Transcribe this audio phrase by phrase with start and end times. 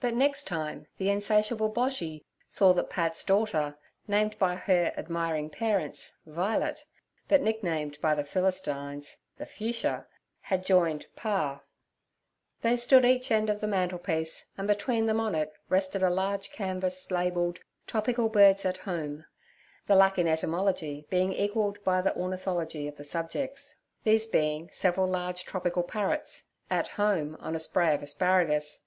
[0.00, 6.18] But next time the insatiable Boshy saw that Pat's daughter, named by her admiring parents
[6.26, 6.84] 'Vi'let'
[7.26, 10.06] but nicknamed by the Philistines 'The Fuchsia'
[10.42, 11.62] had joined 'Pa.'
[12.60, 16.50] They stood each end of the mantelpiece, and between them on it rested a large
[16.52, 19.24] canvas labelled 'Topical Birds at Home'
[19.86, 25.04] the lack in etymology being equalled by the ornithology of the subjects, these being seven
[25.10, 28.80] large tropical parrots 'at home' on a spray of asparagus.